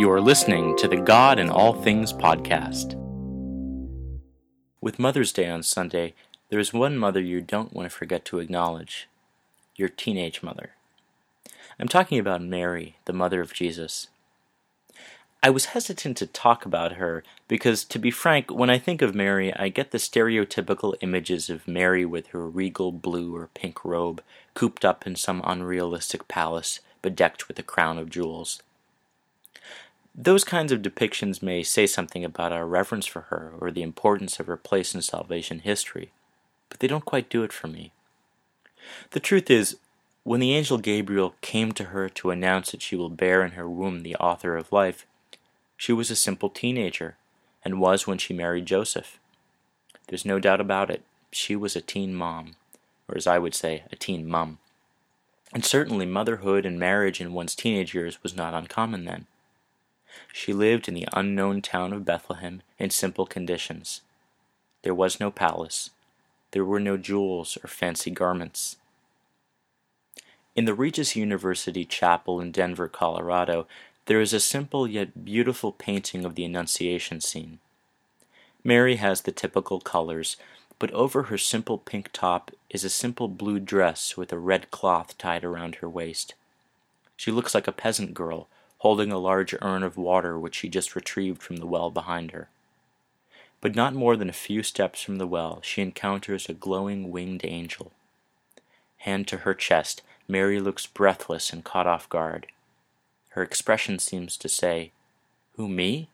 [0.00, 2.94] You are listening to the God in All Things podcast.
[4.80, 6.14] With Mother's Day on Sunday,
[6.48, 9.10] there is one mother you don't want to forget to acknowledge
[9.76, 10.70] your teenage mother.
[11.78, 14.08] I'm talking about Mary, the mother of Jesus.
[15.42, 19.14] I was hesitant to talk about her because, to be frank, when I think of
[19.14, 24.22] Mary, I get the stereotypical images of Mary with her regal blue or pink robe,
[24.54, 28.62] cooped up in some unrealistic palace, bedecked with a crown of jewels.
[30.14, 34.40] Those kinds of depictions may say something about our reverence for her or the importance
[34.40, 36.10] of her place in salvation history,
[36.68, 37.92] but they don't quite do it for me.
[39.10, 39.76] The truth is,
[40.24, 43.68] when the angel Gabriel came to her to announce that she will bear in her
[43.68, 45.06] womb the author of life,
[45.76, 47.16] she was a simple teenager,
[47.64, 49.18] and was when she married Joseph.
[50.08, 51.02] There's no doubt about it,
[51.32, 52.56] she was a teen mom,
[53.08, 54.58] or as I would say, a teen mum.
[55.52, 59.26] And certainly motherhood and marriage in one's teenage years was not uncommon then.
[60.32, 64.02] She lived in the unknown town of Bethlehem in simple conditions.
[64.82, 65.90] There was no palace.
[66.52, 68.76] There were no jewels or fancy garments.
[70.56, 73.66] In the Regis University Chapel in Denver, Colorado,
[74.06, 77.60] there is a simple yet beautiful painting of the Annunciation scene.
[78.64, 80.36] Mary has the typical colors,
[80.78, 85.16] but over her simple pink top is a simple blue dress with a red cloth
[85.16, 86.34] tied around her waist.
[87.16, 88.48] She looks like a peasant girl,
[88.80, 92.48] holding a large urn of water which she just retrieved from the well behind her.
[93.60, 97.42] But not more than a few steps from the well, she encounters a glowing winged
[97.44, 97.92] angel.
[98.98, 102.46] Hand to her chest, Mary looks breathless and caught off guard.
[103.30, 104.92] Her expression seems to say,
[105.56, 106.08] Who, me?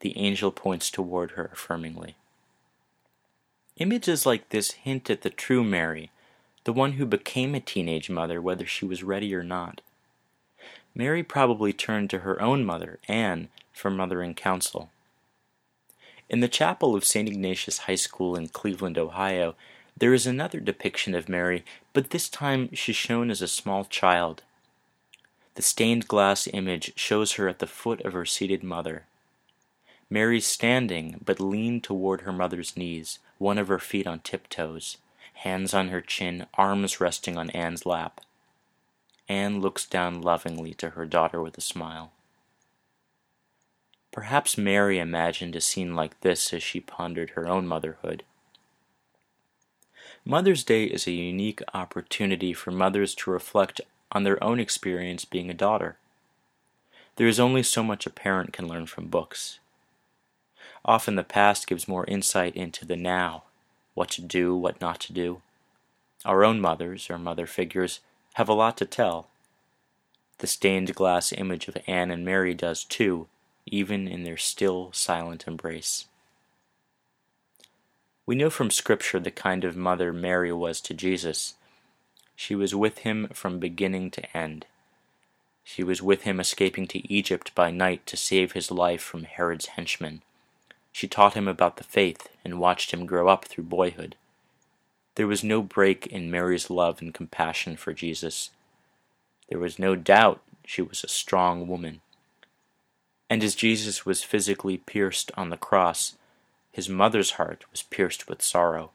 [0.00, 2.14] The angel points toward her affirmingly.
[3.76, 6.10] Images like this hint at the true Mary,
[6.64, 9.80] the one who became a teenage mother whether she was ready or not.
[10.94, 14.90] Mary probably turned to her own mother, Anne, for mothering counsel.
[16.28, 17.28] In the chapel of St.
[17.28, 19.54] Ignatius High School in Cleveland, Ohio,
[19.96, 24.42] there is another depiction of Mary, but this time she's shown as a small child,
[25.60, 29.04] the stained glass image shows her at the foot of her seated mother.
[30.08, 34.96] Mary's standing, but leaned toward her mother's knees, one of her feet on tiptoes,
[35.34, 38.20] hands on her chin, arms resting on Anne's lap.
[39.30, 42.10] Anne looks down lovingly to her daughter with a smile.
[44.10, 48.24] Perhaps Mary imagined a scene like this as she pondered her own motherhood.
[50.24, 53.80] Mother's Day is a unique opportunity for mothers to reflect
[54.10, 55.96] on their own experience being a daughter.
[57.14, 59.60] There is only so much a parent can learn from books.
[60.84, 63.44] Often the past gives more insight into the now,
[63.94, 65.40] what to do, what not to do.
[66.24, 68.00] Our own mothers, or mother figures,
[68.34, 69.28] have a lot to tell.
[70.38, 73.28] The stained glass image of Anne and Mary does too,
[73.66, 76.06] even in their still, silent embrace.
[78.26, 81.54] We know from Scripture the kind of mother Mary was to Jesus.
[82.36, 84.66] She was with him from beginning to end.
[85.64, 89.66] She was with him escaping to Egypt by night to save his life from Herod's
[89.66, 90.22] henchmen.
[90.92, 94.16] She taught him about the faith and watched him grow up through boyhood.
[95.20, 98.48] There was no break in Mary's love and compassion for Jesus.
[99.50, 102.00] There was no doubt she was a strong woman.
[103.28, 106.16] And as Jesus was physically pierced on the cross,
[106.72, 108.92] his mother's heart was pierced with sorrow.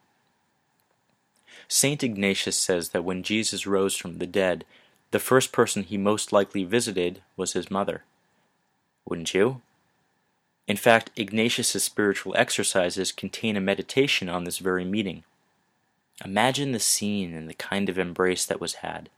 [1.68, 2.04] St.
[2.04, 4.66] Ignatius says that when Jesus rose from the dead,
[5.12, 8.04] the first person he most likely visited was his mother.
[9.08, 9.62] Wouldn't you?
[10.68, 15.24] In fact, Ignatius's spiritual exercises contain a meditation on this very meeting.
[16.24, 19.10] Imagine the scene and the kind of embrace that was had.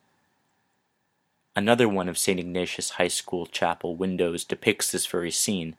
[1.55, 2.39] Another one of St.
[2.39, 5.75] Ignatius High School chapel windows depicts this very scene.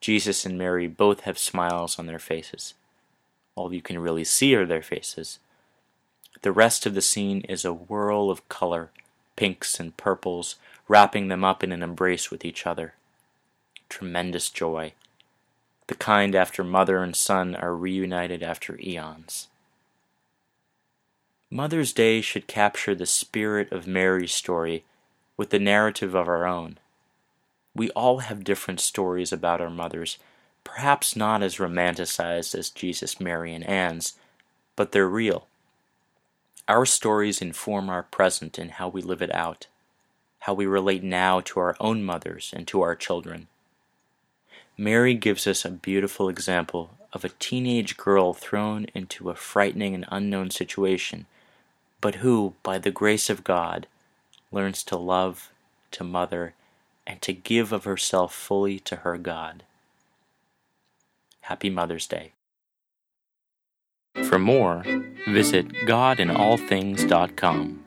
[0.00, 2.74] Jesus and Mary both have smiles on their faces.
[3.54, 5.38] All you can really see are their faces.
[6.42, 8.90] The rest of the scene is a whirl of color,
[9.34, 10.56] pinks and purples,
[10.86, 12.94] wrapping them up in an embrace with each other.
[13.88, 14.92] Tremendous joy.
[15.88, 19.48] The kind after mother and son are reunited after eons.
[21.50, 24.84] Mother's Day should capture the spirit of Mary's story
[25.38, 26.76] with the narrative of our own.
[27.74, 30.18] We all have different stories about our mothers,
[30.62, 34.12] perhaps not as romanticized as Jesus, Mary, and Anne's,
[34.76, 35.46] but they're real.
[36.68, 39.68] Our stories inform our present and how we live it out,
[40.40, 43.48] how we relate now to our own mothers and to our children.
[44.76, 50.04] Mary gives us a beautiful example of a teenage girl thrown into a frightening and
[50.10, 51.24] unknown situation,
[52.00, 53.86] but who, by the grace of God,
[54.50, 55.50] learns to love,
[55.90, 56.54] to mother,
[57.06, 59.64] and to give of herself fully to her God.
[61.42, 62.32] Happy Mother's Day.
[64.24, 64.84] For more,
[65.26, 67.84] visit godinallthings.com.